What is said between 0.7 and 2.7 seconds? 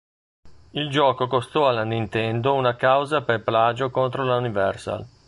Il gioco costò alla Nintendo